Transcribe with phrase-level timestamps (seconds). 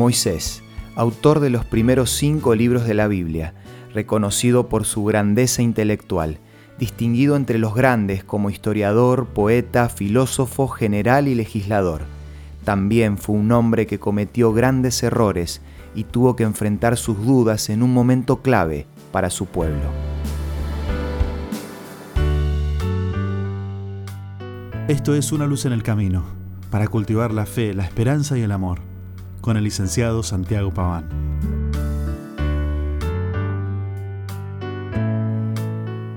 [0.00, 0.62] Moisés,
[0.96, 3.52] autor de los primeros cinco libros de la Biblia,
[3.92, 6.38] reconocido por su grandeza intelectual,
[6.78, 12.04] distinguido entre los grandes como historiador, poeta, filósofo, general y legislador.
[12.64, 15.60] También fue un hombre que cometió grandes errores
[15.94, 19.90] y tuvo que enfrentar sus dudas en un momento clave para su pueblo.
[24.88, 26.24] Esto es Una luz en el camino,
[26.70, 28.89] para cultivar la fe, la esperanza y el amor,
[29.40, 31.08] con el licenciado Santiago Paván.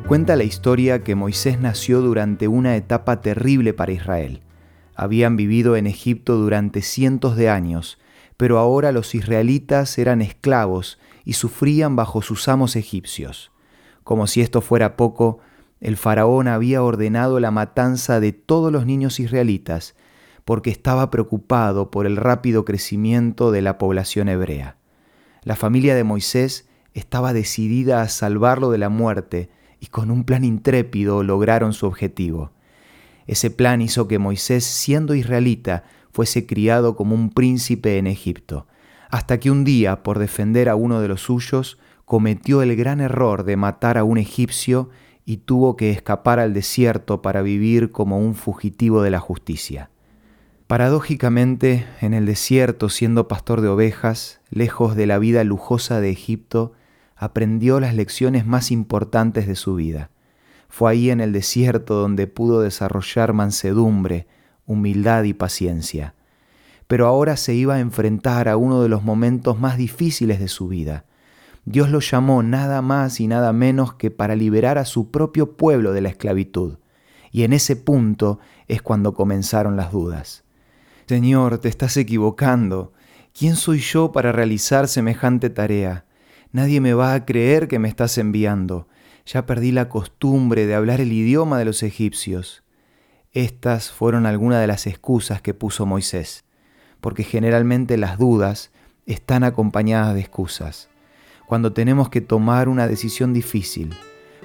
[0.08, 4.42] Cuenta la historia que Moisés nació durante una etapa terrible para Israel.
[4.96, 7.98] Habían vivido en Egipto durante cientos de años,
[8.38, 13.52] pero ahora los israelitas eran esclavos y sufrían bajo sus amos egipcios.
[14.04, 15.40] Como si esto fuera poco,
[15.80, 19.96] el faraón había ordenado la matanza de todos los niños israelitas
[20.46, 24.78] porque estaba preocupado por el rápido crecimiento de la población hebrea.
[25.44, 30.44] La familia de Moisés estaba decidida a salvarlo de la muerte y con un plan
[30.44, 32.52] intrépido lograron su objetivo.
[33.28, 38.68] Ese plan hizo que Moisés, siendo israelita, fuese criado como un príncipe en Egipto,
[39.10, 43.44] hasta que un día, por defender a uno de los suyos, cometió el gran error
[43.44, 44.90] de matar a un egipcio
[45.26, 49.90] y tuvo que escapar al desierto para vivir como un fugitivo de la justicia.
[50.74, 56.74] Paradójicamente, en el desierto, siendo pastor de ovejas, lejos de la vida lujosa de Egipto,
[57.16, 60.10] aprendió las lecciones más importantes de su vida.
[60.70, 64.26] Fue ahí en el desierto donde pudo desarrollar mansedumbre,
[64.66, 66.16] humildad y paciencia.
[66.88, 70.70] Pero ahora se iba a enfrentar a uno de los momentos más difíciles de su
[70.70, 71.06] vida,
[71.66, 75.94] Dios lo llamó nada más y nada menos que para liberar a su propio pueblo
[75.94, 76.80] de la esclavitud.
[77.32, 80.43] Y en ese punto es cuando comenzaron las dudas.
[81.14, 82.92] Señor, te estás equivocando.
[83.38, 86.06] ¿Quién soy yo para realizar semejante tarea?
[86.52, 88.88] Nadie me va a creer que me estás enviando.
[89.24, 92.64] Ya perdí la costumbre de hablar el idioma de los egipcios.
[93.32, 96.46] Estas fueron algunas de las excusas que puso Moisés,
[97.00, 98.72] porque generalmente las dudas
[99.06, 100.90] están acompañadas de excusas
[101.46, 103.94] cuando tenemos que tomar una decisión difícil,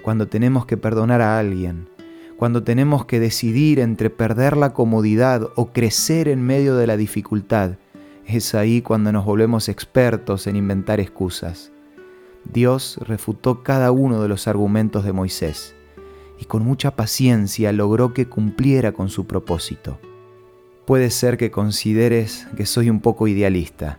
[0.03, 1.89] cuando tenemos que perdonar a alguien,
[2.39, 7.73] cuando tenemos que decidir entre perder la comodidad o crecer en medio de la dificultad,
[8.25, 11.73] es ahí cuando nos volvemos expertos en inventar excusas.
[12.45, 15.75] Dios refutó cada uno de los argumentos de Moisés
[16.39, 19.99] y con mucha paciencia logró que cumpliera con su propósito.
[20.87, 23.99] Puede ser que consideres que soy un poco idealista,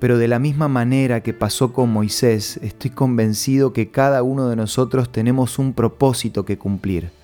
[0.00, 4.56] pero de la misma manera que pasó con Moisés, estoy convencido que cada uno de
[4.56, 7.19] nosotros tenemos un propósito que cumplir.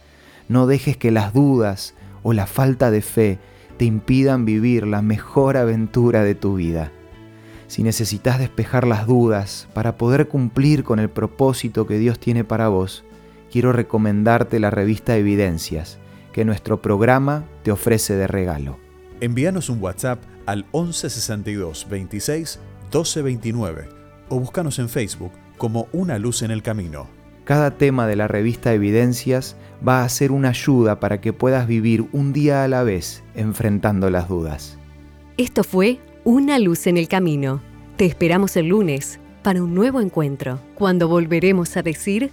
[0.48, 3.38] No dejes que las dudas o la falta de fe
[3.76, 6.92] te impidan vivir la mejor aventura de tu vida.
[7.66, 12.68] Si necesitas despejar las dudas para poder cumplir con el propósito que Dios tiene para
[12.68, 13.04] vos,
[13.50, 15.98] quiero recomendarte la revista Evidencias,
[16.32, 18.78] que nuestro programa te ofrece de regalo.
[19.20, 23.88] Envíanos un WhatsApp al 1162 26 1229
[24.28, 27.15] o búscanos en Facebook como Una Luz en el Camino.
[27.46, 29.54] Cada tema de la revista Evidencias
[29.86, 34.10] va a ser una ayuda para que puedas vivir un día a la vez enfrentando
[34.10, 34.76] las dudas.
[35.36, 37.60] Esto fue Una Luz en el Camino.
[37.96, 42.32] Te esperamos el lunes para un nuevo encuentro, cuando volveremos a decir...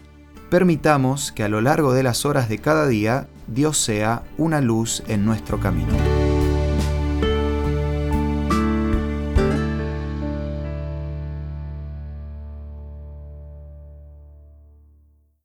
[0.50, 5.04] Permitamos que a lo largo de las horas de cada día Dios sea una luz
[5.08, 5.94] en nuestro camino.